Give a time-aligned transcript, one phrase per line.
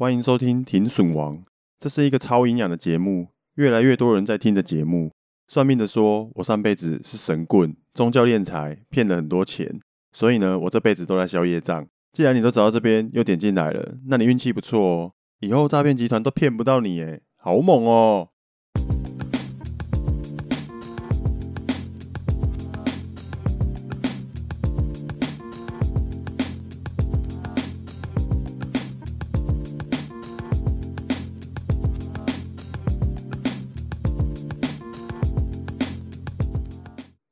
[0.00, 1.36] 欢迎收听《停损王》，
[1.78, 5.10] 这是一个超营养的节目，越来越多人在听的节目。
[5.46, 9.78] 算命的说我上辈子是神棍，宗教敛财，骗了很多钱，
[10.12, 11.86] 所以呢，我这辈子都在消业障。
[12.14, 18.30] 既然你都走到这边，又点进来了，那你运气不错哦，以后诈骗集团都骗不到你，诶，好猛哦！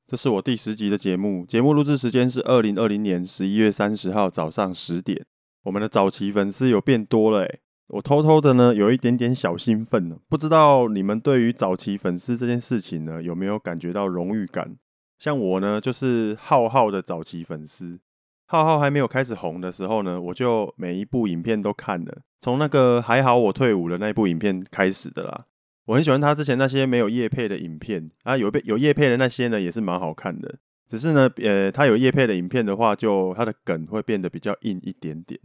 [0.09, 5.27] 这是我第十集的节目，节目录制时间是二零二零年十一月三十号早上十点。
[5.65, 10.19] 我们的早期粉丝有变多了诶，我偷偷的呢有一点点小兴奋。
[10.27, 14.79] 不知道你们对于早期粉丝这件事情呢有没有感觉到荣誉感？
[15.19, 18.01] 像我呢就是浩浩的早期粉丝，
[18.47, 25.45] 浩浩还没有开始红的时候呢，我就每一部影片都看了，从那个还好我退伍了那部影片开始的啦。
[25.88, 30.56] 我很喜欢他之前那些没有叶配的影片啊，有被有叶配的那些呢，也是蛮好看的。
[30.86, 35.41] 只是呢，呃，他有叶配的影片的话，就他的梗会变得比较硬一点点。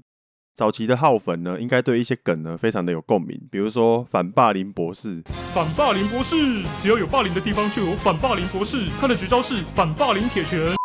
[0.54, 5.24] 早期的浩粉呢，应该对一些梗呢非常的有共鸣，比如说反霸凌博士。
[5.54, 6.36] 反霸凌博士，
[6.78, 10.76] 只要有霸凌的地方就有反霸凌博士，他的绝招是反霸凌铁拳。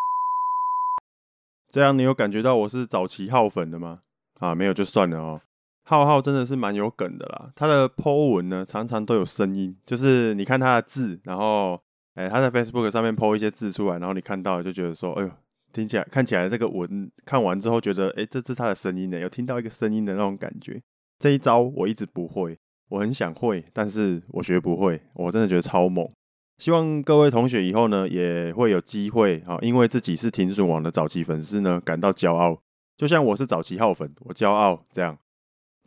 [1.68, 4.02] 这样你有感觉到我是早期浩粉的吗？
[4.38, 5.40] 啊，没有就算了哦。
[5.88, 11.80] 浩浩真的是蛮有梗的啦，他的 po 文呢常常都有声音，就是你看他的字，然后，
[12.14, 15.30] 哎、他在 Facebook 上面 po 一些字出来，然后你看到就觉得说，哎呦，
[15.72, 20.78] 听起来看起来这个文看完之后觉得，哎、这是他的声音呢，有听到一个声音的那种感觉。
[21.18, 22.58] 这一招我一直不会，
[22.90, 26.06] 我很想会，但是我学不会，我真的觉得超猛。
[26.58, 32.58] 希望各位同学以后呢也会有机会啊，因为自己是停损网的早期粉丝呢感到骄傲，
[32.98, 35.16] 就像我是早期浩粉，我骄傲这样。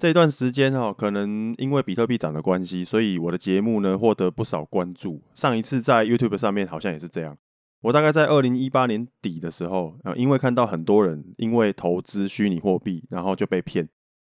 [0.01, 5.21] 这段时间哈，可能因为比特币涨的关系，所以我的节目呢获得不少关注。
[5.35, 7.37] 上一次在 YouTube 上面好像也是这样。
[7.81, 13.87] 我大概在二零一八年底的时候，啊，因为看到很多人因为投资虚拟货币，然后就被骗。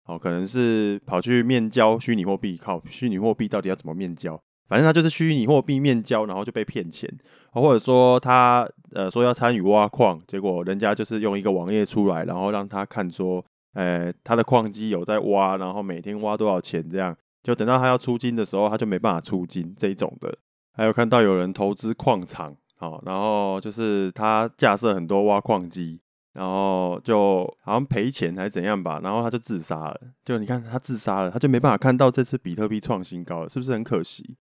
[0.05, 4.41] 哦，可能是跑去面交虚拟货币，靠，虚拟货币到底要怎么面交？
[4.69, 7.13] 反正他就是虚拟货币面交，然后就被骗钱。
[7.51, 13.43] 或者说他呃说要参与挖矿，结果人家就是用一个网页出来，然后让他看说。
[13.77, 20.35] 呃，他的矿机有在挖，然后每天挖多少钱这样，就等到他要出金的时候，他就没办法出金这一种的。
[20.73, 26.01] 还有看到有人投资矿场，好，然后就是他架设很多挖矿机，
[26.33, 30.01] 然后就好像赔钱还是怎样吧，然后他就自杀了。
[30.25, 34.37] 就你看他自杀了，他就没办法看到这次比特币创新高了，是不是很可惜？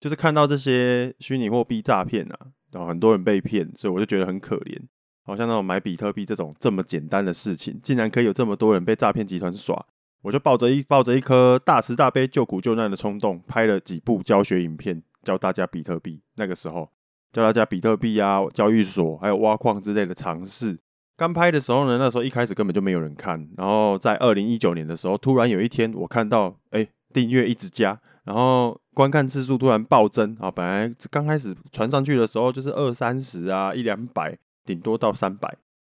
[0.00, 2.38] 就是看到这些虚拟货币诈骗啊，
[2.72, 4.80] 然后很多人被骗，所以我就觉得很可怜。
[5.30, 9.86] 好像那种买比特币这种这么简单的事情，竟然可以有这么多人被诈骗集团耍，
[10.22, 16.20] 我就抱着一抱着一颗大慈大悲救苦救难的冲动，拍了几部教学影片，教大家比特币。
[16.34, 16.88] 那个时候
[17.32, 20.76] 教大家比特币啊、交易所还有挖矿之类的常识。
[21.16, 23.48] 刚拍的时候呢，那时候一开始根本就没有人看。
[23.56, 30.50] 然后在二零一九年的时候，突然有一天我看到，哎，订阅一直加，然后观看次数突然暴增啊！
[30.50, 34.36] 本来刚开始传上去的时候就是二三十啊，一两百。
[34.70, 35.52] 顶多到三百，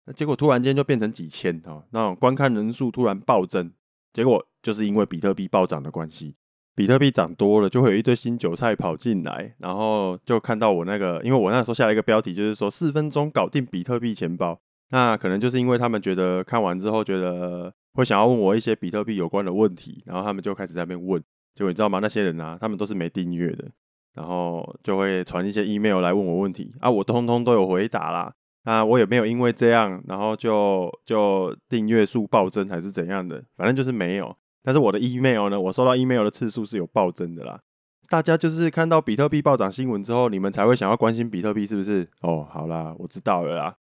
[0.07, 1.84] 那结果突然间就变成几千啊！
[1.91, 3.72] 那种观看人数突然暴增，
[4.11, 6.34] 结果就是因为比特币暴涨的关系，
[6.73, 14.59] 比特币涨多了，就会有一堆新韭菜跑进来，然后就看到我那个，因为我那时候下了一个标题，就是说四分钟搞定比特币钱包。
[14.90, 21.22] 那可能就是因为他们觉得看完之后觉得会想要问我一些比特币有关的问题，然后他们就开始在那边问。
[21.53, 22.00] 结果你知道吗？
[22.00, 23.69] 那些人啊，他们都是没订阅的，
[24.16, 28.34] 然后就会传一些 email 来问我问题啊，我通通都有回答啦。
[28.63, 34.35] 啊，我也没有因为这样，然后就就订阅数暴增还是怎样的，反正就是没有。
[34.63, 37.59] 但是我的 email 呢，我收到 email 的次数是有暴增的啦。
[38.09, 42.07] 大家就是看到比特币暴涨新闻之后，你们才会想要关心比特币，是不是？
[42.22, 43.75] 哦，好啦，我知道了啦。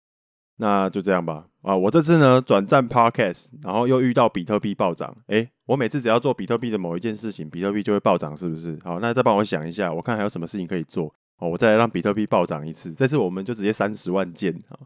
[0.58, 1.46] 那就这样吧。
[1.64, 5.16] 啊，我这次呢转战 Podcast，然后又遇到比特币暴涨。
[5.28, 8.79] 诶，我每次只要做比特币的某一件事情，比特币就会暴涨，是不是？
[8.84, 11.14] 好，那再帮我想一下，我看还有什么事情可以做。
[11.41, 14.78] 哦，我再来让比特币暴涨一次，这次我们就直接三十万件啊！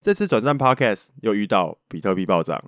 [0.00, 2.64] 这次转战 Podcast 又遇到比特币暴涨，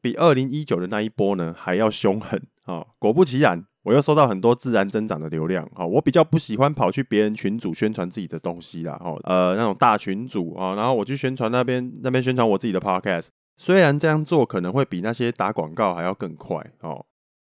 [0.00, 2.86] 比二零一九的那一波呢还要凶狠啊！
[3.00, 5.84] 果不其然，我又收到很多自然增长的流量啊！
[5.84, 17.04] 我比较不喜欢跑去别人群组宣传自己的东西啦，哦，呃，那种大群组啊，然后我去宣传那边那边宣传我自己的 Podcast，虽然这样做可能会比那些打广告还要更快哦。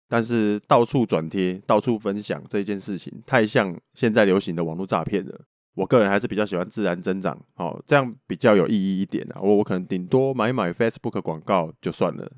[0.10, 5.42] 但是到处转贴、到处分享这件事情，太像现在流行的网络诈骗了。
[5.76, 9.40] 我个人还是比较喜欢自然增长，哦，这样比较有意义一点啊。
[9.42, 12.30] 我我可能顶多买买 Facebook 广告就算了。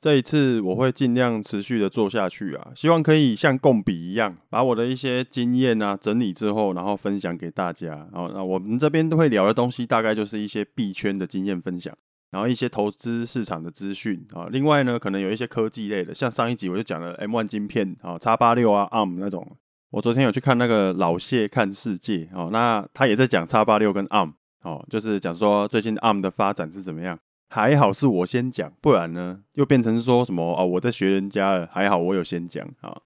[0.00, 8.08] 这一次我会尽量持续的做下去啊，希望可以像共笔一样，把我的一些经验啊整理之后，然后分享给大家。
[8.10, 11.94] 然后那我们这边都会聊的东西，大概就是一些币圈的经验分享，
[12.30, 14.46] 然后一些投资市场的资讯啊。
[14.50, 19.56] 另外呢，可能有一些科技类的，像上一集我就讲了 M1 晶片啊、叉八六啊、ARM 那种。
[19.90, 27.18] 我昨天有去看那个老谢看世界哦，那他也在讲叉八六跟 ARM 哦，就是讲说最近 ARM 的发展是怎么样。
[27.48, 31.68] 还好是我先讲，不然呢又变成说什么哦，我在学人家了。
[31.72, 32.96] 还好我有先讲啊，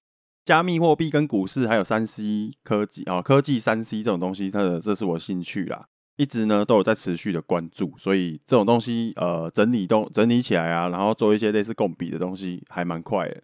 [0.45, 5.87] 加密货币跟股市还有三 C 科技啊，科技三 C 这种东西，它的这是我兴趣啦，
[6.17, 13.41] 一直呢都有在持续的关注，所以这种东西呃整理都整理起来啊，然后做一些类似共笔的东西还蛮快的，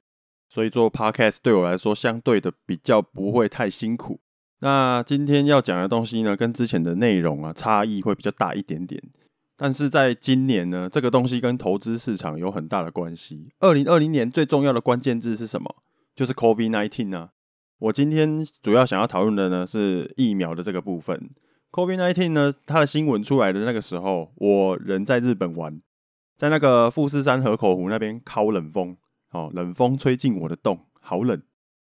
[0.49, 4.19] 所以做 Podcast 对我来说相对的比较不会太辛苦。
[4.59, 9.01] 那今天要讲的东西呢，跟之前的内容啊差异会比较大一点点。
[9.57, 13.49] 但是在今年呢，这个东西跟投资市场有很大的关系。
[13.59, 15.75] 二零二零年最重要的关键字是什么？
[16.15, 17.29] 就是 COVID-19 啊。
[17.79, 21.29] 我今天主要想要讨论的呢是疫苗的这个部分。
[21.71, 25.81] COVID-19 呢，它的新闻出来的那个时候，我人在日本玩，
[26.35, 28.97] 在那个富士山河口湖那边烤冷风，
[29.31, 31.41] 哦，冷风吹进我的洞，好冷，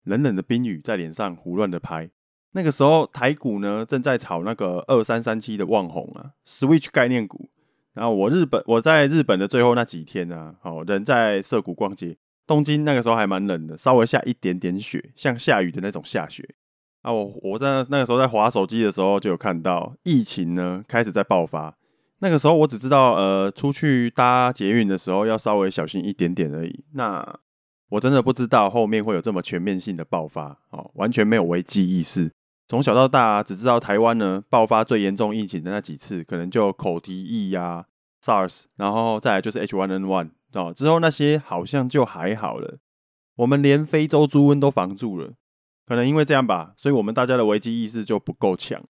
[0.05, 2.09] 冷冷的冰雨在脸上胡乱的拍。
[2.53, 7.49] 那个时候台股呢正在炒那个二三三七的旺红啊，Switch 概念股。
[7.93, 12.15] 然后我日本我在日本的最后那几天呢，哦，人在涩谷逛街，
[12.47, 16.55] 东京那个时候还蛮冷的，稍微下一点点雪，像下雨的那种下雪。
[17.03, 21.75] 啊，我我在那个时候在滑手机的时候就有看到疫情呢开始在爆发。
[22.19, 26.85] 那个时候我只知道，呃，出去搭捷运的时候要稍微小心一点点而已。
[26.93, 27.39] 那
[27.89, 32.31] 我真的不知道后面会有这么全面性的爆发，哦，完全没有危机意识。
[32.69, 37.85] 从小到大，只知道台湾呢爆发最严重疫情的那几次，可能就口蹄疫呀、
[38.23, 40.73] SARS，然后再来就是 H1N1 哦。
[40.73, 42.79] 之后那些好像就还好了。
[43.35, 45.33] 我们连非洲猪瘟都防住了，
[45.85, 48.83] 可能因为这样吧，所以我们大家的危机意识就不够强。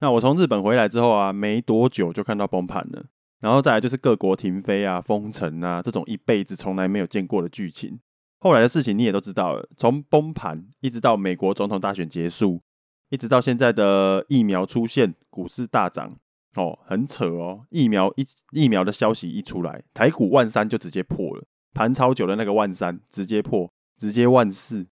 [0.00, 3.06] 那我从日本回来之后啊，没多久就看到崩盘了，
[3.40, 7.98] 然后再来就是各国停飞啊、封城啊，这种一辈子从来没有见过的剧情。
[8.38, 12.62] 后来的事情你也都知道了，从崩盘一直到美国总统大选结束。
[13.08, 16.16] 一直到现在的疫苗出现，股市大涨
[16.56, 17.64] 哦，很扯哦。
[17.70, 24.88] 疫苗一疫苗的消息一出来，台股万三就直接破了，盘超久的那个万三直接破，直接万四，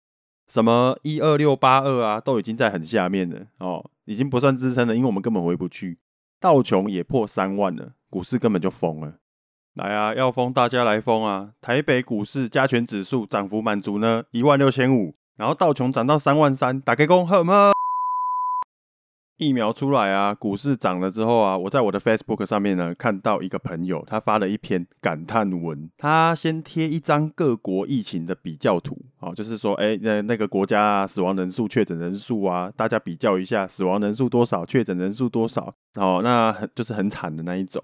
[0.48, 5.98] 什么一二六八二啊，都已经在很下面了哦，已经不算支撑了，因为我们根本回不去。
[6.40, 9.14] 道琼也破三万了，股市根本就疯了。
[9.74, 11.50] 来啊，要疯大家来疯啊！
[11.60, 17.72] 台北股市加权指数涨幅满足呢，一万六千五，然后道琼涨到三万三，打开工，呵么？
[19.36, 25.90] 疫苗出来啊，股市涨了之后啊，我在我的 Facebook 上面呢看到一个朋友，他发了一篇感叹文。
[25.98, 37.82] 他先贴一张各国疫情的比较图，哦，就是说，哎，那那个国家啊，死亡人数、确诊人数啊，大家比较一下，死亡人数多少，确诊人数多少，哦，那很就是很惨的那一种。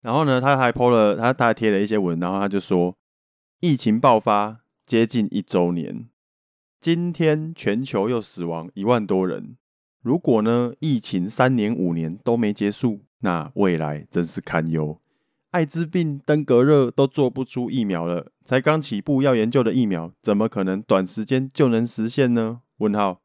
[0.00, 2.94] 然后呢，他还 po 了，他他还贴了一些文，然后他就说，
[3.60, 6.08] 疫情爆发接近一周年，
[6.80, 9.56] 今天全球又死亡一万多人。
[10.02, 14.98] 如果呢，疫情三年五年都没结束，那未来真是堪忧。
[15.52, 22.62] 艾滋病、登革热都做不出疫苗了，才刚起步要研究的疫苗，怎么可能短时间就能实现呢？
[22.78, 23.20] 问号。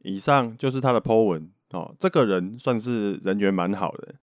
[0.00, 1.94] 以上就是他的 po 文哦。
[1.98, 4.16] 这个人算是人缘蛮好的，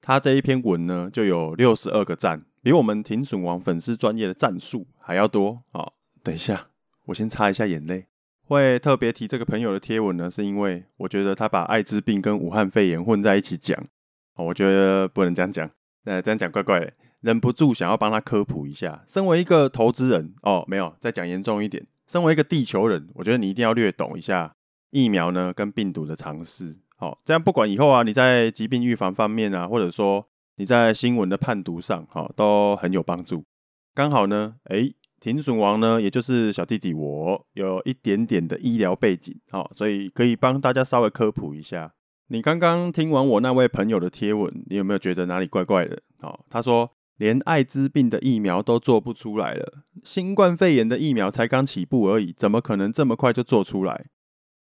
[0.00, 5.58] 他这一篇文呢就有六十二个赞，比我们停损王粉丝专业的赞数还要多。
[5.70, 5.92] 哦，
[6.24, 6.70] 等一下，
[7.06, 8.06] 我先擦一下眼泪。
[8.42, 13.80] 会特别提这个朋友的贴文呢，是因为我觉得他把艾滋病跟武汉肺炎混在一起讲，
[14.34, 15.70] 我觉得不能这样讲，
[16.08, 19.04] 呃这样讲怪怪的，忍不住想要帮他科普一下。
[19.06, 24.54] 身为一个投资人，哦，没有，再讲严重一点，身为一个地球人，我觉得你一定要略懂一下
[24.90, 30.24] 疫苗呢跟病毒的常识，好，这样不管以后啊你在疾病预防方面啊，或者说
[30.56, 33.44] 你在新闻的判读上，好，都很有帮助。
[33.94, 34.94] 刚好呢，诶。
[35.20, 41.90] 停损王呢，也就是小弟弟我，有一点点的医疗背景，好，所以可以帮大家稍微科普一下。
[42.28, 46.02] 你刚刚听完我那位朋友的贴文，你有没有觉得哪里怪怪的？
[46.20, 54.06] 哦，他说连艾滋病的疫苗都做不出来了，新冠肺炎的疫苗才刚起步而已，怎么可能这么快就做出来？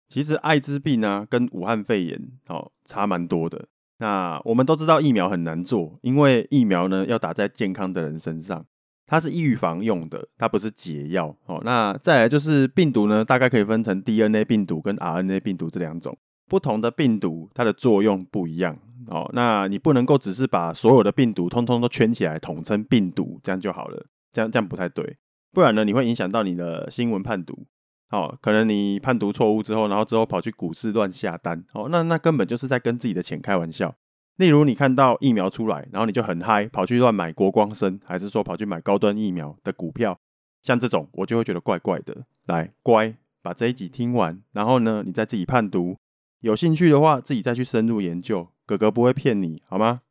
[0.09, 3.69] 其实艾滋病呢，跟武汉肺炎哦差蛮多的。
[3.99, 8.67] 那我们都知道疫苗很难做，因为疫苗呢要打在健康的人身上。
[9.07, 11.61] 它是预防用的，它不是解药哦。
[11.63, 16.17] 那再来就是病毒呢，大概可以分成 DNA 病毒跟 RNA 病毒这两种。
[16.49, 19.31] 不同的病毒，它的作用不一样哦。
[19.33, 24.07] 那你不能够只是把所有的病毒通通都圈起来统称病毒，这样就好了。
[24.33, 25.17] 这样这样不太对。
[25.53, 27.67] 不然呢，你会影响到你的新闻判读。
[28.11, 33.93] 哦，可能你判读错误之后，然后之后跑去股市乱下单，哦，那那根本就是在跟自己的钱开玩笑。
[34.37, 40.19] 例如你看到疫苗出来，然后你就很嗨，跑去乱买国光生，还是说跑去买高端疫苗的股票，
[40.63, 42.25] 像这种我就会觉得怪怪的。
[42.47, 45.97] 来，乖，把这一集听完，然后呢，你再自己判读，
[46.45, 50.03] 有兴趣的话自己再去深入研究，哥哥不会骗你，好吗？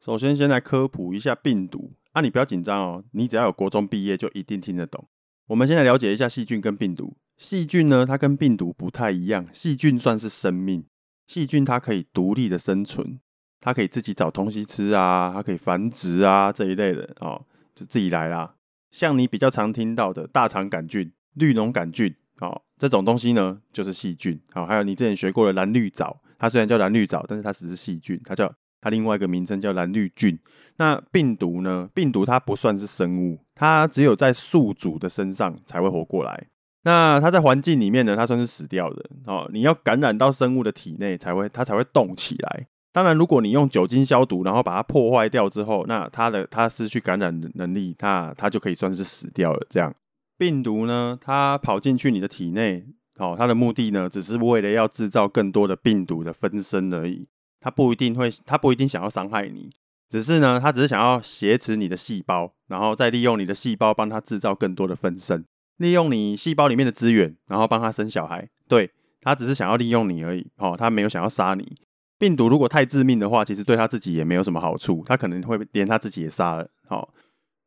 [0.00, 5.06] 首先，先来科普一下病毒啊，你不要紧张哦，你只要有国中毕业就一定听得懂。
[5.46, 7.16] 我们先来了解一下细菌跟病毒。
[7.36, 10.86] 细菌呢，它跟病毒不太一样，细菌算是生命，
[11.28, 13.20] 细菌它可以独立的生存，
[13.60, 18.54] 它可以自己找东西吃啊，它可以繁殖啊这一类的哦，就自己来啦。
[18.90, 24.40] 像你比较常听到的大肠杆菌、绿脓杆菌哦，这种东西呢就是细菌。
[24.52, 28.52] 好，还有你之前学过的蓝绿藻，它虽然叫蓝绿藻，但是它只是细菌，它叫。
[28.80, 30.38] 它另外一个名称叫蓝绿菌。
[30.76, 31.90] 那病毒呢？
[31.92, 36.46] 病毒它不算是生物，它只有在宿主的身上才会活过来。
[36.84, 39.50] 那它在环境里面呢，它算是死掉的哦。
[39.52, 42.68] 你要感染到生物的体内才会，它才会动起来。
[42.98, 49.64] 当然，如果你用酒精消毒，然后把它破坏掉之后，那它的它失去感染能力，那它就可以算是死掉了。
[49.70, 49.94] 这样，
[50.36, 52.84] 病毒呢，它跑进去你的体内，
[53.20, 57.28] 哦，它的目的呢，只是为了要制造更多的病毒的分身而已。
[57.60, 59.70] 它不一定会，它不一定想要伤害你，
[60.10, 65.44] 只是呢，它只是想要挟持你的细胞，然后再利用你的细胞帮它制造更多的分身，
[65.76, 68.48] 利用你细胞里面的资源，然后帮它生小孩。
[68.66, 68.90] 对，
[69.20, 71.76] 它只是想要利用你而已，哦，它没有想要杀你。
[72.18, 76.68] 病毒如果太致命的话，其实对他自己也没有什么好处，他可能会连他自己也杀了。
[76.88, 77.08] 哦，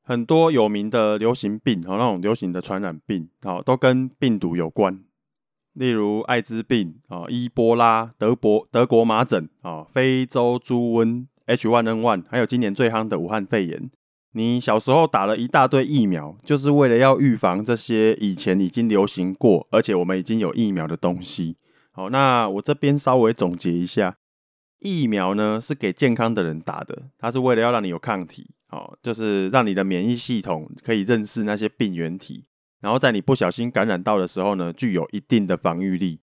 [0.04, 5.00] 很多有名的流行病，哦，那种流行的传染病，哦，都跟病毒有关。
[5.74, 13.90] 例如艾滋病啊、伊波拉、德国德国麻疹啊、非洲猪瘟 H1N1，还有今年最夯的武汉肺炎。
[14.34, 21.56] 你小时候打了一大堆疫苗，就是为了要预防这些以前已经流行过，而且我们已经有疫苗的东西。
[21.94, 24.16] 好，那我这边稍微总结一下，
[24.82, 32.46] 疫苗呢是给健康的人打的，它是为了要让你有抗体，好，就是让你的免疫系统可以认识那些病原体。
[32.82, 36.20] 然后在你不小心感染到的时候呢，具有一定的防御力。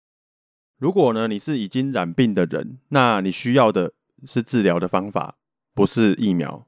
[0.76, 3.92] 如果呢，你是已经染病的人，那你需要的
[4.26, 5.36] 是治疗的方法，
[5.72, 6.66] 不是疫苗。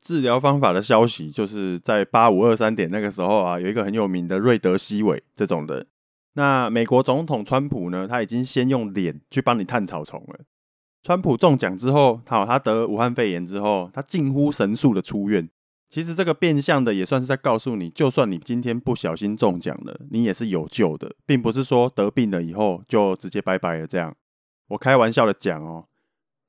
[0.00, 5.86] 治疗方法的消息就是在八五二三点那个时候啊，有一个很有名的瑞德西韦这种的。
[6.34, 10.40] 那美国总统川普呢，他已经先用脸去帮你探草丛了。
[11.02, 15.50] 川普中奖之后，好，他得武汉肺炎之后，他近乎神速的出院。
[15.90, 24.14] 其实这个变相的也算是在告诉你，就算你今天不小心中奖了，你也是有救的，并不是说得病了以后就直接拜拜了这样。
[24.68, 25.86] 我开玩笑的讲哦，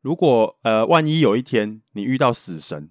[0.02, 2.90] 如果呃万一有一天你遇到死神，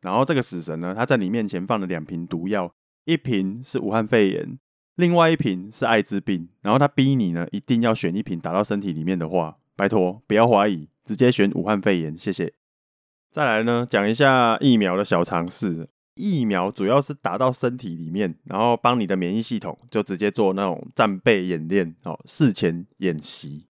[0.00, 4.58] 然后这个死神呢，他在你面前放了两瓶毒药，一瓶是武汉肺炎，
[4.96, 12.52] 另外一瓶是艾滋病，然后他逼你呢一定要选一瓶打到身体里面的话，拜托不要怀疑，直接选武汉肺炎，谢谢。
[13.30, 15.88] 再来呢，讲一下疫苗的小常识。
[16.14, 23.66] 疫苗主要是打到身体里面，然后帮你的免疫系统就直接做那种战备演练哦，事前演习，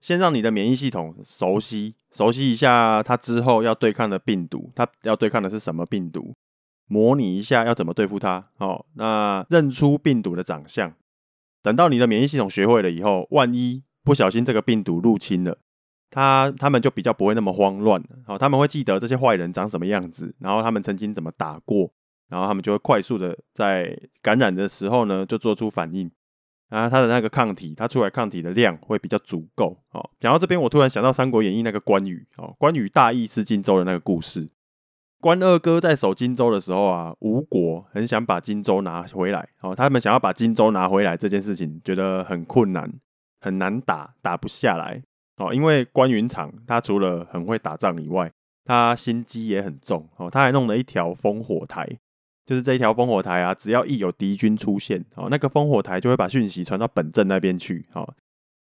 [0.00, 6.34] 先让你的免疫系统熟悉熟悉一下它之后要对抗的病毒，它要对抗的是什么病毒，
[6.88, 8.84] 模拟一下要怎么对付它哦。
[8.94, 10.92] 那认出病毒的长相，
[11.62, 15.58] 等到你的免疫系统学会了以后，万一不小心这个病毒入侵了。
[16.10, 21.90] 他他们就比较不会那么慌乱，好，他们会记得这些坏人长什么样子，然后他们曾经怎么打过，
[22.28, 26.08] 然后他们就会快速的在感染的时候呢，就做出反应，
[26.68, 29.76] 然后他的那个抗体，他出来抗体的量会比较足够。
[29.88, 34.48] 好，讲到这边，我突然想到《三国演义》那个关羽，哦，关羽大意失荆州的那个故事。
[35.20, 42.92] 关二哥在守荆州的时候啊，吴国很想把荆州拿回来，哦，他们想要把荆州拿回来这件事情，觉得很困难，
[43.44, 45.02] 很难打，打不下来。
[45.36, 48.30] 哦，因为关云长他除了很会打仗以外，
[48.64, 50.30] 他心机也很重哦。
[50.30, 51.86] 他还弄了一条烽火台，
[52.46, 57.86] 就是这一条烽火台啊，只要一有敌军出现，哦，那个烽火台就会把讯息传到本镇那边去。
[57.92, 58.14] 哦，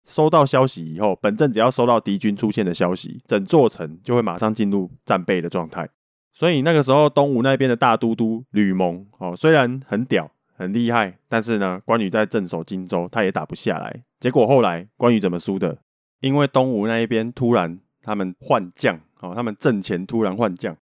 [0.05, 5.89] 收到消息以后，本镇只要收到敌军出现的消息，整座城就会马上进入战备的状态。
[6.33, 10.29] 所以那个时候，东吴那边的大都督吕蒙哦，虽然很屌
[10.63, 14.03] 很厉害，但是呢，关羽在镇守荆州，他也打不下来。
[14.21, 15.79] 结果后来关羽怎么输的？
[16.21, 20.77] 因为东吴那一边突然他们换将，哦，他们阵前突然换将，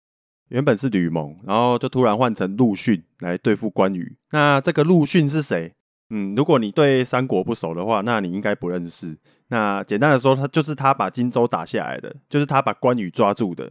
[0.48, 4.16] 原本是吕蒙，然后就突然换成陆逊来对付关羽。
[4.30, 5.72] 那这个陆逊是谁？
[6.08, 9.18] 嗯，如果你对三国不熟的话，那你应该不认识。
[9.48, 13.70] 那简单的说，他就是他把荆州打下来的，就是他把关羽抓住的。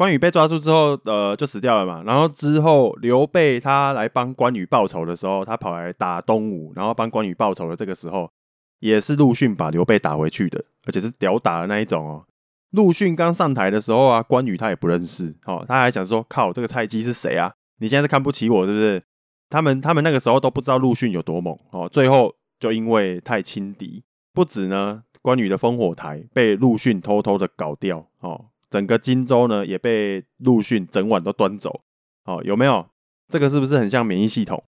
[0.00, 2.02] 关羽被抓住之后，呃，就死掉了嘛。
[2.06, 8.30] 然后之后刘备他来帮关羽报仇的时候，他跑来打东吴，然后帮关羽报仇的这个时候，
[8.78, 12.24] 也是陆逊把刘备打回去的，而且是屌打的那一种哦。
[12.70, 17.52] 陆逊刚上台的时候啊，关羽他也不认识，哦，他还想说，靠，这个菜鸡是谁啊？
[17.80, 19.02] 你现在是看不起我，是不是？
[19.50, 24.02] 他们他们那个时候都不知道陆逊有多猛哦，最后就因为太轻敌，
[24.32, 31.80] 不止呢，关羽的烽火台被陆逊偷偷的搞掉哦，整个荆州呢也被陆逊整晚都端走
[32.24, 32.86] 哦，有没有？
[33.28, 34.62] 这个是不是很像免疫系统？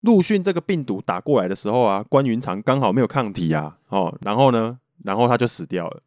[0.00, 6.00] 陆逊这个病毒打过来的时候啊，关云长刚好没有抗体啊，哦，然后呢，然后他就死掉了。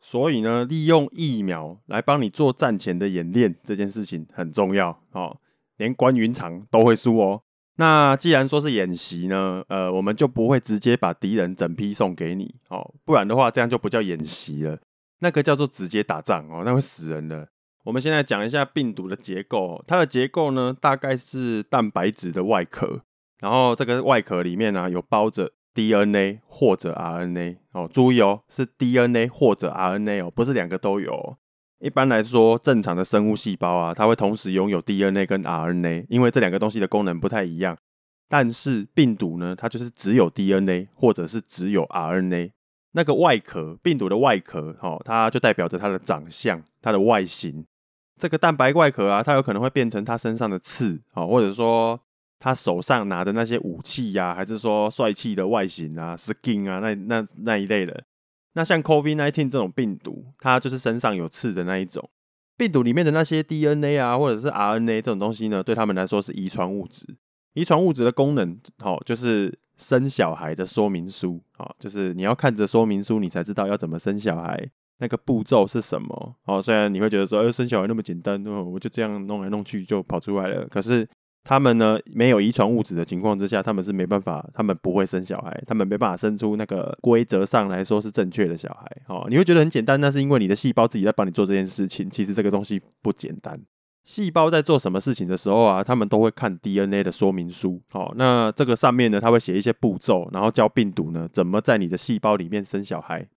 [0.00, 5.38] 所以呢，利用疫苗来帮你做战前的演练，这件事情很重要哦。
[5.76, 7.42] 连关云长都会输哦。
[7.76, 14.78] 那既然说是演习呢，呃，我们就不会直接把敌人整批送给你哦，不然的话，这样就不叫演习了，
[15.22, 17.48] 那个叫做直接打仗哦，那会死人的。
[17.84, 23.02] 我们现在讲一下病毒的结构，它的结构呢，大概是蛋白质的外壳，
[23.40, 31.36] 然后这个外壳里面呢，有包着 DNA 或者 RNA 哦，注意哦，是 DNA 或者 RNA 哦，不是两个都有。
[31.78, 37.76] 一般来说，正常的生物细胞啊，它会同时拥有 DNA 跟 RNA，因为这两个东西的功能不太一样。
[38.28, 42.50] 但是病毒呢，它就是只有 DNA 或者是只有 RNA。
[42.92, 47.64] 那个外壳，病毒的外壳，哦，它就代表着它的长相、它的外形。
[48.20, 51.98] 这个蛋白外壳啊，它有可能会变成它身上的刺，哦，或者说
[52.38, 58.04] 它手上拿的那些武器呀，还是说帅气的外形啊，skin 啊，那那那一类的。
[58.54, 62.10] 那像 COVID-19 这种病毒，它就是身上有刺的那一种。
[62.56, 67.16] 病毒里面的那些 DNA 啊，或者是 RNA 这种东西呢，对他们来说是遗传物质。
[67.54, 76.34] 遗传物质的功能，好，就是生小孩的说明书，好，就是你要看着说明书，你才知道要怎么生小孩，那个步骤是什么。
[76.44, 81.08] 好，虽然你会觉得说，呃，生小孩那么简单，我就这样弄来弄去就跑出来了，可是。
[81.44, 89.02] 他们呢，没有遗传物质的情况之下，他们是没办法，他们不会生小孩，他们没办法生出那个规则上来说是正确的小孩。
[89.08, 92.08] 哦，你会觉得很简单，那是因为你的细胞自己在帮你做这件事情。
[92.08, 93.60] 其实这个东西不简单。
[94.04, 97.80] 细胞在做什么事情的时候啊，他们都会看 DNA 的说明书。
[97.92, 103.28] 哦，那这个上面呢，他会写一些步骤，然后教病毒呢怎么在你的细胞里面生小孩。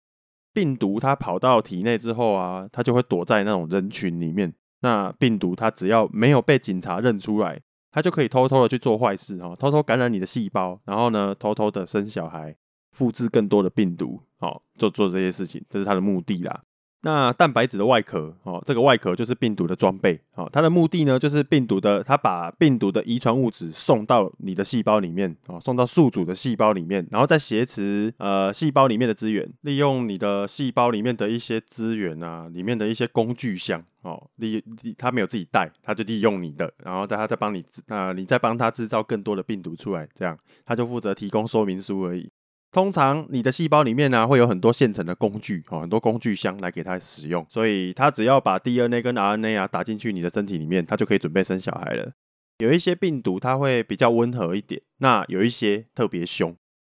[0.53, 4.53] 病毒它跑到体内之后啊，它就会躲在那种人群里面。
[4.81, 7.61] 那病毒它只要没有被警察认出来。
[7.91, 12.53] 它就可以偷偷的去做坏事哦，偷偷感染你的细胞，然后呢，偷偷的生小孩，
[12.91, 16.63] 复制更多的病毒，哦，做做这些事情，这是它的目的啦。
[17.05, 20.49] 那蛋白质的外壳哦，这个外壳就是病毒的装备哦。
[20.51, 42.31] 它的目的呢，就是病毒的，它把病毒的遗传物质送到你的细胞里面哦，送到宿主的细胞里面，然后再挟持呃细胞里面的资源，利用你的细胞里面的一些资源啊，里面的一些工具箱哦，利利它没有自己带，它就利用你的，然后他再帮你啊、你再帮他制造更多的病毒出来，这样他就负责提供说明书而已。
[42.75, 52.11] 通常你的细胞里面呢、会有很多现成的工具哦，很多工具箱来给它使用，所以它只要把 DNA 跟 RNA 啊打进去你的身体里面，它就可以准备生小孩了。
[52.57, 56.53] 有一些病毒它会比较温和一点，那有一些特别凶。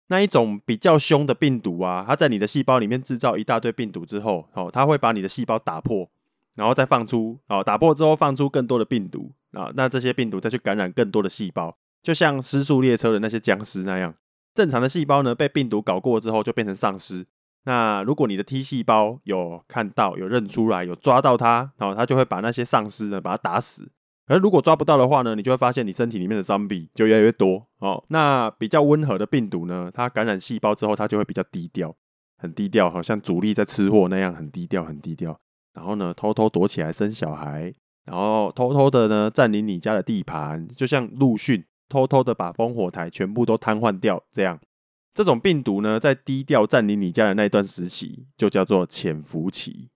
[0.09, 6.09] 那一种比较凶的病毒啊，它在你的细胞里面制造一大堆病毒之后，哦，它会把你的细胞打破，
[6.55, 14.13] 然后再放出哦，打破之后放出更多的病毒啊，那这些病毒再去感染更多的细胞，就像失速列车的那些僵尸那样。
[14.59, 17.25] 正常的细胞呢，被病毒搞过之后就变成丧尸。
[17.63, 23.89] 那如果你的 T 细胞有看到、有认出来、有抓到它，然后它就会把那些丧尸呢把它打死。
[24.27, 28.03] 而如果抓不到的话呢，你就会发现你身体里面的 zombie 就越来越多哦。
[28.09, 31.95] 那比较温和的病毒呢，它感染细胞之后，它就会比较低调，
[32.37, 35.39] 很低调，好像主力在吃货那样，很低调，很低调。
[35.73, 41.63] 然后呢，偷偷躲起来生小孩，然后偷偷的呢占领你家的地盘，就像陆逊。
[41.89, 44.59] 偷偷的把烽火台全部都瘫痪掉，这样，
[45.11, 49.89] 这种病毒呢，在低调占领你家的那段时期，就叫做潜伏期。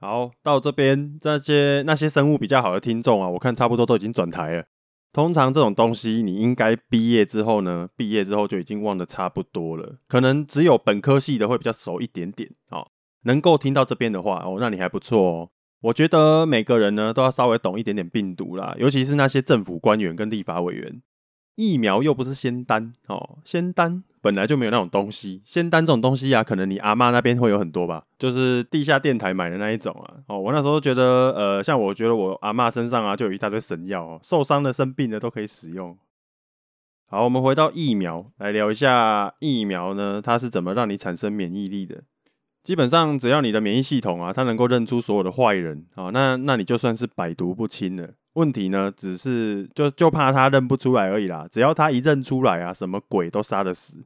[0.00, 4.64] 好，到这边，这些那些生物比较好的听众啊，我看差不多都已经转台了。
[5.12, 9.98] 通常这种东西，你应该毕业之后呢，毕业之后就已经忘得差不多了。
[10.06, 12.50] 可能只有本科系的会比较熟一点点。
[12.70, 12.88] 哦，
[13.24, 15.50] 能够听到这边的话，哦，那你还不错哦。
[15.80, 21.02] 我觉得每个人呢都要稍微懂一点点病毒啦，尤其是那些政府官员跟立法委员。
[21.54, 25.42] 疫苗又不是仙丹哦，仙丹本来就没有那种东西。
[25.44, 30.14] 仙丹这种东西啊，可能你阿妈那边会有很多吧，就是地下电台买的那一种啊。
[30.26, 35.96] 哦，我那时候觉得，呃，像我觉得我阿妈身上啊，就有一大堆神药哦，受伤的、生病的都可以使用。
[37.10, 42.02] 好，我们回到疫苗来聊一下疫苗呢，它是怎么让你产生免疫力的？
[42.68, 48.10] 基本上，只要你的免疫系统啊，它能够认出所有的坏人啊，那那你就算是百毒不侵了。
[48.34, 51.48] 问题呢，只是就就怕他认不出来而已啦。
[51.50, 54.04] 只要他一认出来啊，什么鬼都杀得死，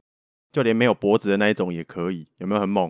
[0.49, 2.29] 就连没有脖子的那一种也可以。
[2.37, 2.89] 有没有很猛？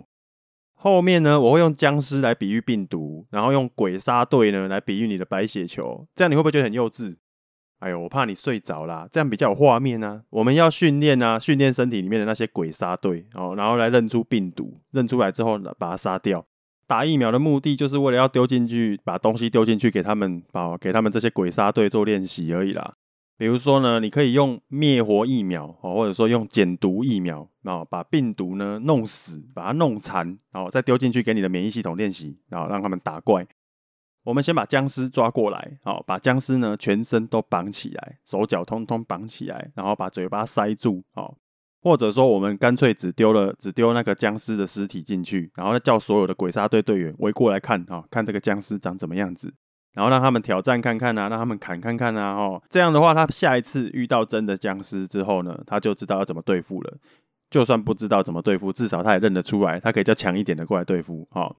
[0.74, 6.06] 后面呢，我会用僵尸来比喻病毒，然后用鬼杀队呢来比喻你的白血球。
[6.14, 7.16] 这样你会不会觉得很幼稚？
[7.84, 10.22] 哎呦，我怕你睡着啦，这样比较有画面啊。
[10.30, 16.46] 我们要训练啊，训练身体里面的那些鬼杀队哦，然后来认出病毒，认出来之后把它杀掉。
[16.86, 22.94] 打疫苗的目的就是为了要丢进去，把东西丢进去给他们，把给他们这些鬼杀队做练习而已啦。
[23.36, 33.46] 比如说呢，你可以用灭活疫苗哦，或者说用减毒疫苗，然后把病毒呢弄死，把它弄残，然后再丢进去给你的免疫系统练习，然后让他们打怪。
[34.24, 41.36] 我们先把僵尸抓过来，好，把僵尸呢全身都绑起来，手脚通通绑起来，然后把嘴巴塞住，好，
[41.82, 49.52] 或者说我们干脆只丢了，只丢那个僵尸的尸体进去，然后叫所有的鬼杀队队员围过来看，啊，看这个僵尸长怎么样子，
[49.92, 56.98] 然后让他们挑战看看啊，让他们砍看看啊，哦，这样的话，他下一次遇到真的僵尸之后呢，他就知道要怎么对付了。
[57.50, 61.56] 就算不知道怎么对付，至少他也认得出来，他可以叫强一点的过来对付，好。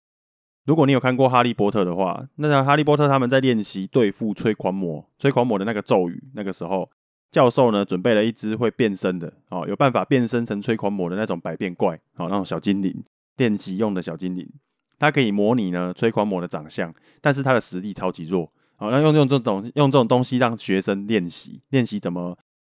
[0.65, 6.89] 如果你有看过《哈利波特》的话，那哈利波特他们在练习对付催狂魔、催狂魔的那个咒语，那个时候
[7.29, 13.03] 教授呢准备了一只会变身的哦，有办法变身成催狂魔的那种百变怪哦，那种小精灵
[13.37, 14.49] 练习用的小精灵，
[14.97, 22.35] 它可以模拟呢催狂魔的长相，但是它的实力超级弱哦，那用用这种用这种东西让学生练习练习怎么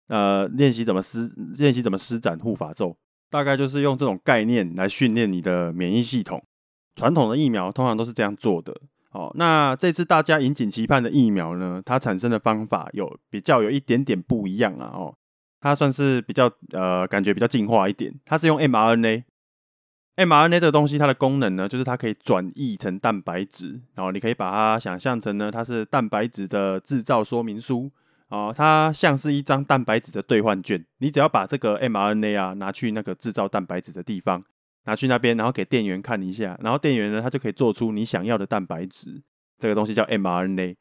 [0.08, 2.94] 呃练习怎么施练习怎么施展护法咒，
[3.30, 6.44] 大概就是用这种概念来训练你的免疫系统。
[6.98, 8.74] 传统的疫苗通常都是这样做的，
[9.12, 15.14] 哦，那这次大家引颈期盼的疫苗呢，它产生的方法有比较有一点点不一样啊，哦，
[15.60, 27.92] 它算是比较呃感觉比较进化一点，它是用 mRNA，mRNA 这个东西它的功能呢，就是它可以转译成蛋白质，然后你可以把它想象成呢，它是蛋白质的制造说明书，
[28.28, 34.42] 哦，它像是一张蛋白质的兑换券，你只要把这个 mRNA 啊拿去那个制造蛋白质的地方。
[34.88, 39.22] 拿去那边，然后给店员看一下，然后店员呢，他就可以做出你想要的蛋白质。
[39.58, 40.76] 这个东西叫 mRNA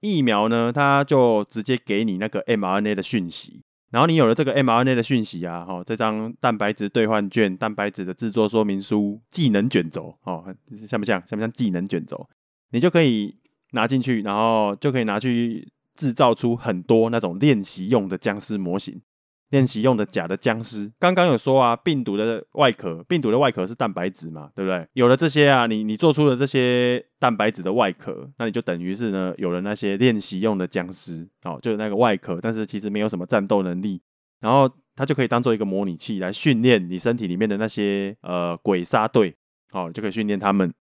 [0.00, 3.64] 疫苗呢，它就直接给你那个 mRNA 的讯息。
[3.90, 10.44] 然后你有了这个 mRNA 的讯息啊，哦，这张蛋白质兑换券、蛋白质的制作说明书、技能卷轴，哦，
[10.86, 11.20] 像不像？
[11.26, 12.28] 像不像技能卷轴？
[12.70, 13.34] 你就可以
[13.72, 19.00] 拿进去，然后就可以拿去制造出很多那种练习用的僵尸模型。
[19.50, 24.86] 练习用的假的僵尸，刚刚有说啊，病毒的外壳，病毒的外壳是蛋白质嘛，对不对？
[24.92, 34.02] 有了这些啊，你你做出了这些蛋白质的外壳，那你就等于是呢，有了那些练习用的僵尸，哦，就是那个外壳，但是其实没有什么战斗能力，
[34.40, 39.34] 然后它就可以当做一个模拟器来训练你身体里面的那些呃鬼杀队，
[39.72, 40.72] 哦，就可以训练他们。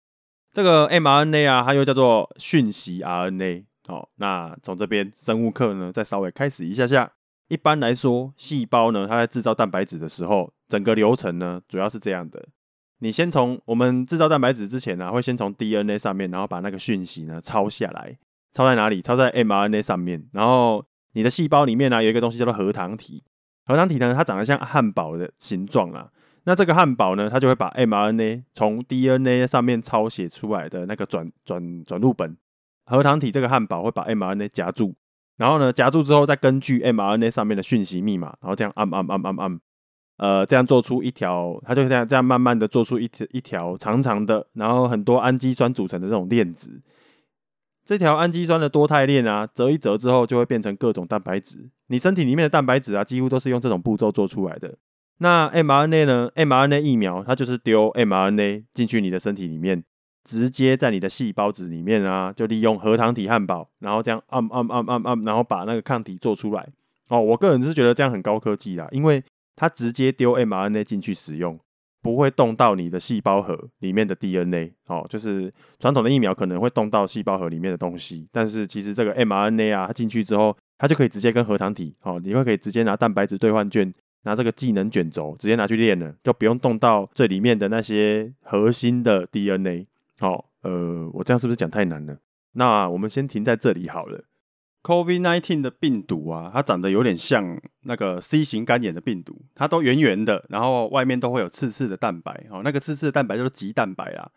[0.51, 7.13] 这个 mRNA 啊，它又叫做讯息 RNA，哦，那从这边生物课呢，再稍微开始一下下。
[7.47, 12.47] 一般来说，细胞呢，它在制造蛋白质的时候，整个流程呢，主要是这样的。
[12.99, 18.17] 你先从我们制造蛋白质之前呢、会先从 DNA 上面，然后把那个讯息呢抄下来，
[18.53, 19.01] 抄在哪里？
[19.01, 20.27] 抄在 mRNA 上面。
[20.33, 20.83] 然后
[21.13, 23.23] 你的细胞里面呢、有一个东西叫做核糖体。
[23.65, 26.09] 核糖体呢，它长得像汉堡的形状啊。
[26.45, 32.35] 那这个汉堡呢，它就会把 mRNA 从 DNA 上面抄写出来的那个转转转录本。
[32.85, 34.95] 核糖体这个汉堡会把 mRNA 夹住。
[35.37, 39.59] 然后呢，夹住之后，再根据 mRNA 上面的讯息密码，然后这样按按按按按，
[40.17, 46.81] 呃，这样做出一条，它就这样这样慢慢的做出一条一条长长的，然后很多氨基酸组成的这种链子。
[47.85, 51.69] 这条氨基酸的多肽链啊，折一折之后，就会变成各种蛋白质。
[51.87, 54.77] 你身体里面的蛋白质啊，几乎都是用这种步骤做出来的。
[55.19, 59.83] 那 mRNA 呢？mRNA 疫苗，它就是丢 mRNA 进去你的身体里面。
[60.27, 66.67] 直接在你的细胞质里面啊，就利用核糖体汉堡，然后这样按按按按按，然后把那个抗体做出来。
[67.07, 69.23] 哦，我个人是觉得这样很高科技啦，因为
[69.55, 71.57] 它直接丢 mRNA 进去使用，
[72.01, 74.73] 不会动到你的细胞核里面的 DNA。
[74.87, 89.87] 哦，就是传统的疫苗可能会动到细胞核里面的东西，但是其实这个 mRNA 啊，它进去之后，它就可以直接跟核糖体，哦，你会可以直接拿蛋白质兑换券，拿这个技能卷轴直接拿去练了，就不用动到最里面的那些核心的 DNA。
[90.19, 92.17] 好，呃，我这样是不是讲太难了？
[92.53, 94.25] 那我们先停在这里好了。
[94.83, 104.31] COVID-19 的病毒啊，它长得有点像那个 C 型肝炎的病毒，它都圆圆的，然后外面都会有刺刺的蛋白，哦，那个刺刺的蛋白就是棘蛋白啦。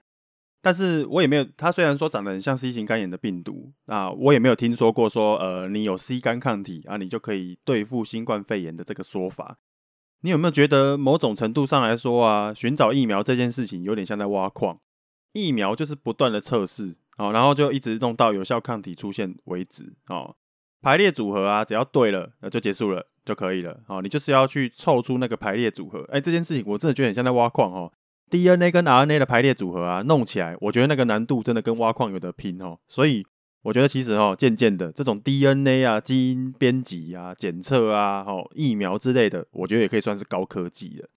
[0.60, 9.58] 但是我也没有，它虽然说长得很像 C 型肝炎的病毒，啊，我也没有听说过说，呃，你有 C 肝抗体啊，你就可以对付新冠肺炎的这个说法。
[10.22, 14.78] 你有没有觉得某种程度上来说啊，寻找疫苗这件事情有点像在挖矿？
[15.32, 20.36] 疫苗就是不断的测试，哦，然后就一直弄到有效抗体出现为止，哦，
[20.80, 27.92] 排列组合啊，只要对了，那就结束了就可以了，哦，你就是要去凑出那个排列组合，哎，这件事情我真的觉得很像在挖矿哦。
[28.30, 32.78] DNA 跟 RNA 的排列组合啊，弄起来，我觉得那个难度真的跟挖矿有得拼哦。
[32.86, 33.26] 所以
[33.62, 41.08] 我觉得其实哦，渐渐的这种 DNA 啊、基因编辑啊、检测啊、哦疫苗之类的，我觉得也可以算是高科技的。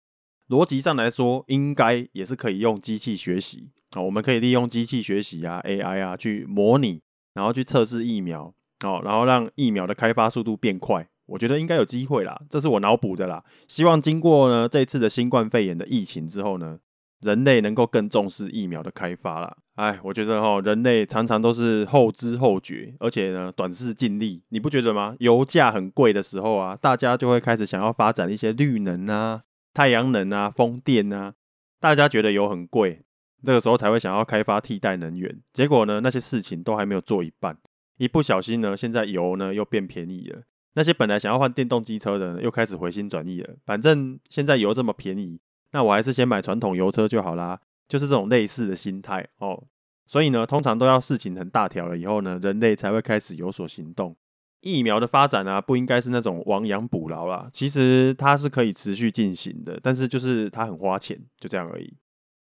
[0.50, 3.70] 逻辑上来说，应该也是可以用机器学习
[4.02, 7.02] 我们可以利用机器学习啊、AI 啊去模拟，
[7.34, 8.54] 然后去测试疫苗
[8.86, 11.08] 哦，然后让疫苗的开发速度变快。
[11.26, 13.44] 我觉得应该有机会啦，这是我脑补的啦。
[13.68, 16.80] 希望经过呢这次的新冠肺炎的疫情之后呢。
[17.24, 19.56] 人类能够更重视疫苗的开发啦。
[19.76, 25.16] 哎，我觉得齁，人类常常都是后知后觉，而且呢，短视近利，你不觉得吗？
[25.20, 31.36] 油价很贵的时候啊，大家就会开始想要发展一些绿能啊、太阳能啊、风电啊。
[31.80, 33.04] 大家觉得油很贵，
[33.46, 35.42] 这个时候才会想要开发替代能源。
[35.52, 37.58] 结果呢，那些事情都还没有做一半，
[37.98, 40.44] 一不小心呢，现在油呢又变便宜了。
[40.76, 43.56] 那些本来想要换电动机车的呢，又开始回心转意了。
[43.66, 45.40] 反正现在油这么便宜。
[45.72, 49.64] 那我还是先买传统油车就好啦，就是这种类似的心态哦。
[50.06, 54.16] 所以呢，通常都要事情很大条了以后呢，人类才会开始有所行动。
[54.62, 61.94] 疫苗的发展啊，不应该是那种亡羊补牢啦，其实它是可以持续进行的，但是就是它很花钱，就这样而已。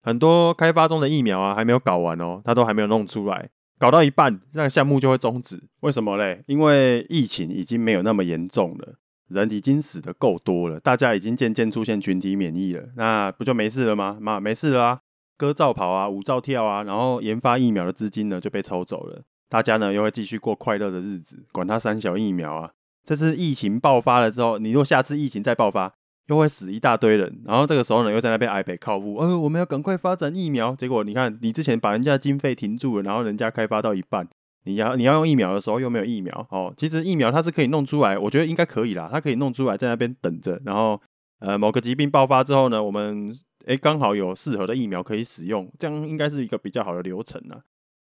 [0.02, 5.62] 很多开发中的疫苗啊，还没有搞完哦，它都还没有弄出来，搞到一半，那个项目就会终止。
[5.80, 6.42] 为什么嘞？
[6.46, 8.96] 因为疫情已经没有那么严重了。
[9.28, 14.18] 人已经死得够多了，大家已经渐渐出现群体免疫了，那不就没事了吗？
[14.20, 15.00] 妈，没事了啊，
[15.36, 22.72] 歌照跑啊，舞照跳啊，然后研发疫苗的资金呢就被抽走了，大家呢又会继续过快乐的日子，管他三小疫苗啊！
[23.04, 25.94] 这次疫情爆发了之后，你若下次疫情再爆发，
[26.30, 34.28] 又会死一大堆人，然后这个时候呢又在那边哀北靠父，呃，我们要赶快发展疫苗，结果你看，你之前把人家经费停住了，然后人家开发到一半。
[34.64, 41.00] 你要你要用疫苗的时候又没有疫苗哦，其实疫苗它是可以弄出来，我觉得应该可以啦，它可以弄出来在那边等着，然后
[41.40, 47.58] 呃某个疾病爆发之后呢，我们诶刚好有适合的疫苗可以使用，这样应该是一个比较好的流程啊。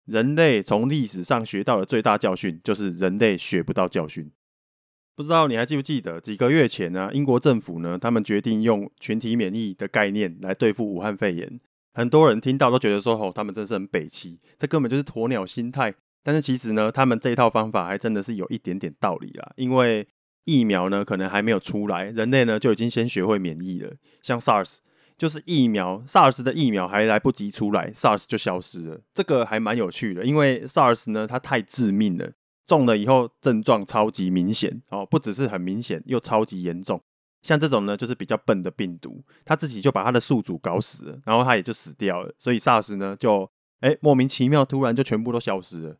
[0.05, 4.31] 人类从历史上学到的最大教训就是人类学不到教训。
[5.15, 11.59] 不知道你还记不记得几个月前呢，英国政府呢他们决定用群体免疫的概念来对付武汉肺炎，
[11.93, 15.93] 很多人听到都觉得说哦，他们真是很北齐，这根本就是鸵鸟心态。
[16.21, 19.53] 但是其实呢，他们这一套方法还真的是有一点点道理啦。
[19.55, 20.05] 因为
[20.43, 23.93] 疫苗呢，可能还没有出来，人类呢就已经先学会免疫了。
[24.21, 24.79] 像 SARS，
[25.17, 28.99] 就是疫苗，SARS 的疫苗还来不及出来，SARS 就消失了。
[29.13, 32.31] 这个还蛮有趣的，因为 SARS 呢，它太致命了，
[32.65, 37.01] 中了以后症状超级明显哦，不只是很明显，又超级严重。
[37.41, 42.33] 像这种呢，就是比较笨的病毒，它自己就把它的宿主搞死了，然后它也就死掉了。
[42.39, 43.49] 所以 SARS 呢，就
[43.81, 45.97] 诶莫名其妙突然就全部都消失了。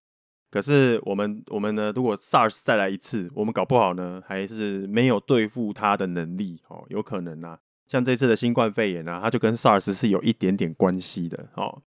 [0.50, 1.92] 可是我们我们呢？
[1.96, 7.60] 如果 SARS 再来一次，我们搞不好呢，还是没有对付它的能力哦，有可能啊。
[7.88, 11.84] 像这次的新冠肺炎啊，它就跟 SARS 是有一点点关系的哦。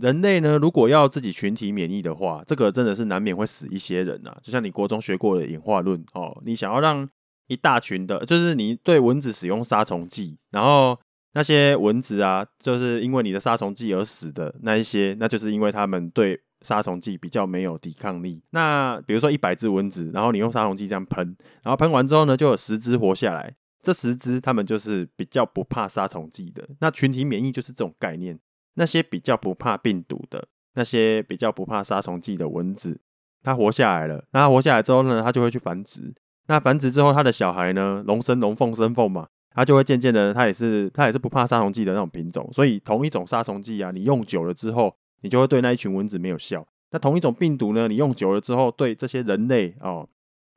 [0.00, 4.36] 人类呢，如果要自己群体免疫的话，这个真的是难免会死一些人啊。
[4.42, 7.08] 就像你国中学过的演化论哦，你想要让
[7.48, 10.98] 一大群的，就是你对蚊子使用杀虫剂，然后
[11.34, 16.40] 那些蚊子啊，就是因为你的杀虫剂而死的那一些，那就是因为他们对。
[16.64, 18.40] 杀虫剂比较没有抵抗力。
[18.50, 23.52] 那比如说一百只蚊子，然后你用杀虫剂这样喷，然后喷完之后呢，就有十只活下来。
[23.82, 26.64] 这十只他们就是比较不怕杀虫剂的。
[26.78, 28.38] 那群体免疫就是这种概念。
[28.74, 33.00] 那些比较不怕病毒的，那些比较不怕杀虫剂的蚊子，
[33.42, 34.24] 它活下来了。
[34.32, 36.14] 那它活下来之后呢，它就会去繁殖。
[36.46, 42.48] 那繁殖之后，它的小孩呢，龙生龙，凤生凤嘛，它就会渐渐的，它也是它也是不怕杀虫剂的那种品种。
[42.52, 44.94] 所以同一种杀虫剂啊，你用久了之后。
[45.24, 46.66] 你就会对那一群蚊子没有效。
[46.90, 50.04] 那同一种病毒呢，你用久了之后，对这些人类哦，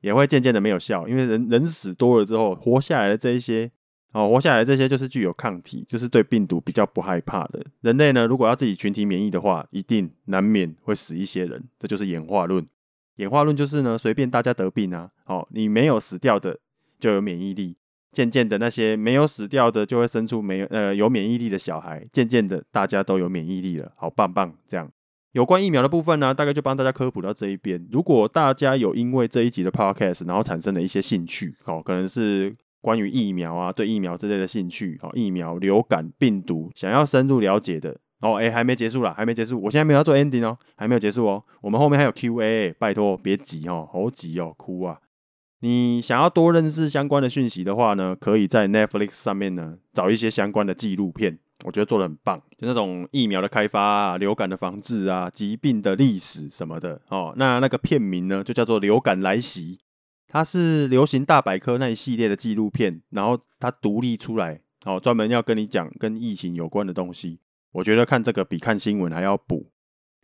[0.02, 1.08] 也会渐渐的没有效。
[1.08, 3.70] 因为人人死多了之后，活下来的这一些
[4.16, 7.62] 哦，活下来这些就是具有抗体，就是对病毒比较不害怕的。
[7.82, 11.62] 人类呢，如果要自己群体免疫的话，一定难免会死一些人。
[11.78, 12.66] 这就是演化论。
[13.18, 16.58] 演化论就是呢，随便大家得病啊，哦，你没有死掉的
[16.98, 17.76] 就有免疫力。
[18.14, 22.08] 渐渐的，那些没有死掉的就会生出没有呃有免疫力的小孩。
[22.14, 24.56] 渐渐的，大家都有免疫力了，好棒棒！
[24.66, 24.90] 这样
[25.34, 27.86] 有关疫苗的部分呢，大概就帮大家科普到这一边。
[27.92, 45.00] 如果大家有因为这一集的 podcast，然后产生了一些兴趣，哦，可能是关于疫苗啊，对疫苗之类的兴趣，哦，疫苗、流感、病毒，想要深入了解的，哦，哎，还没结束啦，还没结束，我现在没有要做 ending 哦，还没有结束哦，我们后面还有 QA，拜托别急哦，好急哦，哭啊！
[45.62, 57.34] 你想要多认识相关的讯息的话呢，可以在 Netflix 上面呢找一些相关的纪录片，我觉得做得很棒，就那种疫苗的开发啊、流感的防治啊、疾病的历史什么的哦。
[57.36, 59.80] 那那个片名呢就叫做《流感来袭》，
[60.36, 67.40] 它是流行大百科那一系列的纪录片，然后它独立出来哦，专门要跟你讲跟疫情有关的东西。
[67.72, 69.72] 我觉得看这个比看新闻还要补。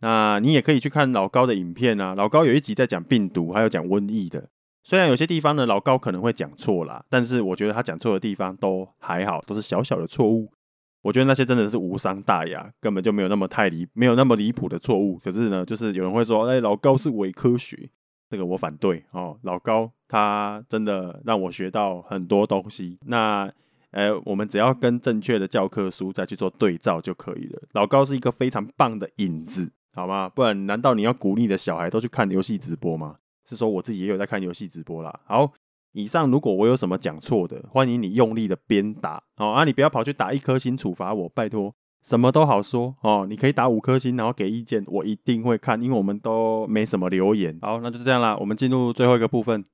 [0.00, 4.50] 那你也可以去看老高的影片啊，老高有一集在讲病毒，还有讲瘟疫的。
[4.82, 10.52] 虽然有些地方呢，老高可能会讲错啦，但是我觉得他讲错的地方都还好，都是小小的错误。
[11.00, 15.18] 我觉得那些真的是无伤大雅，根本就没有那么太离，没有那么离谱的错误。
[15.24, 17.88] 可是呢，就是有人会说，哎，老高是伪科学，
[18.32, 19.38] 这个我反对哦。
[19.42, 22.98] 老高他真的让我学到很多东西。
[23.04, 23.52] 那，
[23.90, 27.62] 呃，我们只要跟正确的教科书再去做对照就可以了。
[27.72, 30.30] 老高是一个非常棒的引子，好吗？
[30.30, 33.16] 不然难道你要鼓励的小孩都去看游戏直播吗？
[33.44, 35.20] 是说我自己也有在看游戏直播啦。
[35.26, 35.52] 好，
[35.92, 39.64] 以上如果我有什么讲错的，欢迎你用力的鞭打哦啊！
[39.64, 43.26] 你不要跑去打一颗星处罚我，拜托，什么都好说哦。
[43.28, 47.56] 你可以打五颗星，然后给意见，我一定会看，因为我们都没什么留言。
[47.62, 49.64] 好，那就这样啦，我们进入最后一个部分。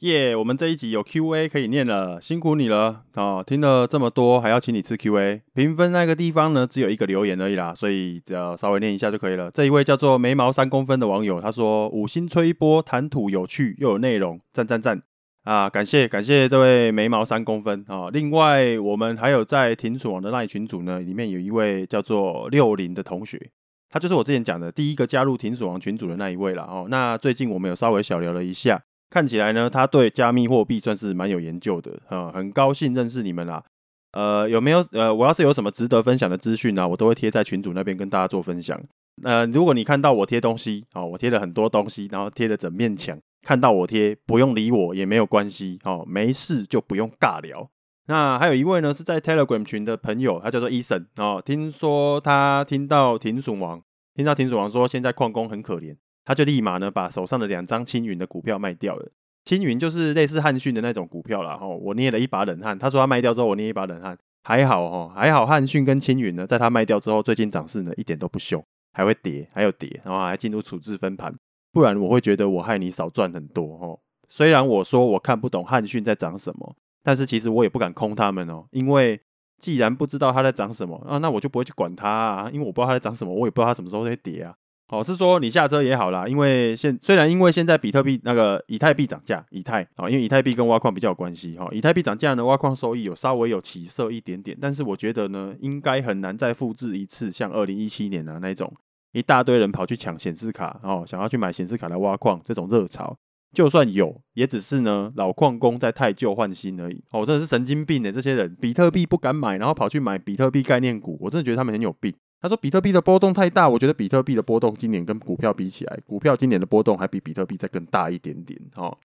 [0.00, 3.44] 耶我们这一集有 Q&A 可以念了，辛苦你了哦！
[3.46, 5.42] 听了这么多，还要请你吃 Q&A。
[5.52, 9.50] 评分那个地方呢，只有一个留言而已啦，所以只要稍微念一下就可以了。
[9.50, 15.02] 这一位叫做眉毛三公分的网友，他说五星吹波，谈吐有趣又有内容，赞赞赞
[15.44, 15.68] 啊！
[15.68, 18.08] 感谢感谢这位眉毛三公分啊！
[18.10, 23.50] 另外，我们还有在停损王的赖群组呢，里面有一位叫做六零的同学，
[23.90, 26.86] 他就是我之前讲的第一个加入停损王群组的那一位了哦。
[26.88, 28.80] 那最近我们有稍微小聊了一下。
[29.10, 33.64] 看起来呢，他对加密货币算是蛮有研究的，呃，很高兴认识你们啦。
[34.12, 38.80] 呃，有没有呃，我要是有什么值得分享的资讯呢，我都会贴在群组那边跟大家做分享。
[39.22, 47.68] 呃，如果你看到我贴东西，哦，我贴了很多东西，然后贴了整面墙，看到我贴，不用理我也没有关系，哦，没事就不用尬聊。
[48.06, 53.80] 那还有一位呢，是在 Telegram 群的朋友，他叫做 Eason，哦，听说他听到停损王，
[54.14, 55.96] 听到停损王说现在矿工很可怜。
[56.24, 59.10] 他就立马呢把手上的两张青云的股票卖掉了。
[59.44, 61.56] 青云就是类似汉讯的那种股票啦。
[61.56, 62.78] 吼，我捏了一把冷汗。
[62.78, 64.16] 他说他卖掉之后，我捏一把冷汗。
[64.42, 71.34] 还好哦，还好汉讯跟青云呢，在他卖掉之后，最近涨势呢一点都不凶，还会跌，还有跌，然后还进入处置分盘。
[71.72, 73.98] 不然我会觉得我害你少赚很多哦。
[74.28, 79.20] 虽然我说我看不懂汉讯在涨什么，但是其实我也不敢空他们哦，因为
[79.58, 84.54] 既然不知道它在涨什么啊，那我就不会去管它啊，因为我不知道它在涨什么，我也不知道它什么时候会跌啊。
[84.90, 98.72] 哦，是说你下车也好啦，因为现虽然因为现在比特币那个以太币涨价，以太啊，因为以太币跟挖矿比较有关系哈，以太币涨价呢，挖矿收益有稍微有起色一点点，但是我觉得呢，应该很难再复制一次像二零一七年的那种
[99.12, 103.16] 一大堆人跑去抢显示卡哦，想要去买显示卡来挖矿这种热潮，
[103.54, 107.00] 就算有，也只是呢老矿工在汰旧换新而已。
[107.12, 112.12] 哦，真的是神经病呢，这些人比特币不敢买，然后跑去买比特币概念股，我真的觉得他们很有病。
[112.40, 118.58] 他说：“比特币的波动太大，我觉得比特币的波动今年跟股票比起来，股票今年的波动还比比特币再更大一点点。
[118.76, 118.96] 哦，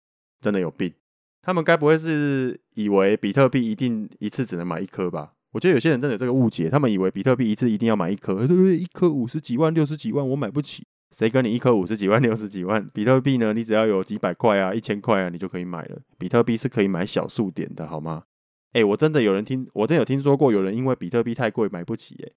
[0.40, 0.92] 真的有病！
[1.42, 5.32] 他们该不会是以为比特币一定一次只能买一颗吧？
[5.52, 10.84] 我觉得有些人真的有这个误解，他们以为比特币一次一定要买一颗，一颗五十几万、六十几万，我买不起。
[11.10, 12.88] 谁跟你一颗五十几万、六十几万？
[12.92, 13.52] 比特币呢？
[13.52, 15.98] 你只要有几百块啊、一千块啊，你就可以买了。
[16.18, 18.24] 比特币是可以买小数点的，好吗？
[18.72, 22.32] 诶，我真的有人听，我真的有听说过有人因为比特币太贵买不起，诶。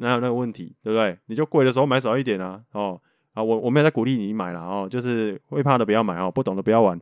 [0.00, 1.16] 哪有那个问题，对不对？
[1.26, 3.00] 你就贵的时候买少一点啊，哦，
[3.34, 7.00] 啊，我我没有在鼓励你买了哦，就是会怕的不要买哦，不懂的不要玩。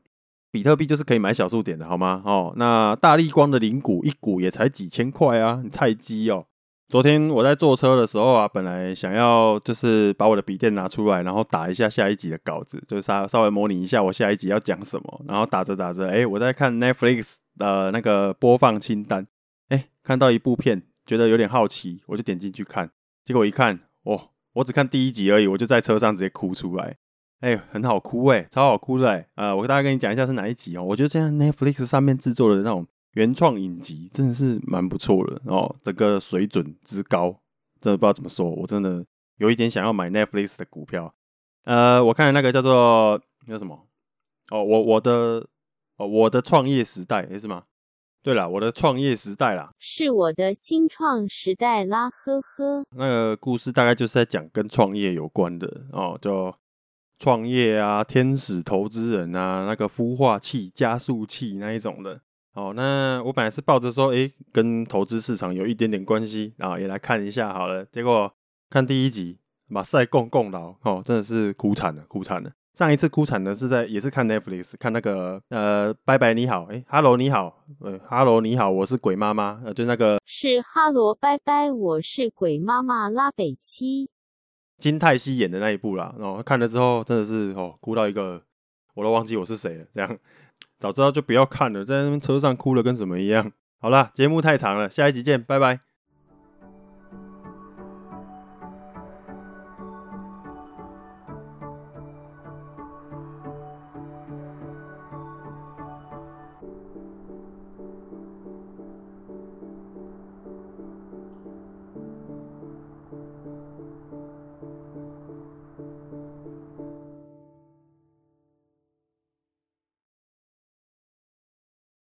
[0.50, 2.22] 比特币就是可以买小数点的，好吗？
[2.24, 6.46] 哦，那大立光的零股一股也才几千块啊，你菜鸡哦。
[6.88, 19.26] 昨天我在坐车的时候啊，本来想要就是把我的笔电拿出来，然后打一下下一集的稿子，就是稍稍微模拟一下我下一集要讲什么，然后打着打着，哎，我在看 Netflix 的那个播放清单，
[19.68, 20.82] 哎，看到一部片。
[21.08, 22.90] 觉得有点好奇，我就点进去看，
[23.24, 26.98] 结果一看，哦，我只看第一集而已，我就在车上直接哭出来，
[27.40, 35.40] 哎、很好哭哎、超好哭的哎，啊，我大概跟你讲一下是哪一集哦，我觉得这样 Netflix 上面制作的那种原创影集真的是蛮不错的。
[35.46, 37.34] 哦，这个水准之高，
[37.80, 39.02] 真的不知道怎么说，我真的
[39.38, 41.14] 有一点想要买 Netflix 的股票，
[41.64, 43.88] 呃，我看的那个叫做那什么？
[44.50, 45.46] 哦，我我的
[45.96, 47.64] 哦，我的创业时代，诶，是吗？
[48.28, 52.84] 对啦，我的创业时代啦，是我的新创时代啦，呵呵。
[52.94, 56.54] 那个故事大概就是在讲跟创业有关的哦，就
[57.18, 62.20] 创业啊，天使投资人啊，那个孵化器、加速器那一种的。
[62.52, 67.82] 哦，那我本来是抱着说，诶，跟投资市场有一点点关系啊，也来看一下好了。
[67.86, 68.30] 结果
[68.68, 72.50] 看第一集，马赛共共劳哦，真的是哭惨了，哭惨了。
[72.78, 84.08] 上一次哭惨的是在也是看 Netflix 看那个呃，拜拜你好，，hello 你好，呃哈喽你好，我是鬼妈妈，呃就那个是哈喽拜拜，我是鬼妈妈拉北七，
[84.76, 88.40] 金泰熙演的那一部啦，然后看了之后真的是哦哭到一个
[88.94, 90.16] 我都忘记我是谁了，这样
[90.78, 93.50] 早知道就不要看了，在那边车上哭了跟什么一样。
[93.80, 95.87] 好啦，节目太长了，下一集见，拜拜。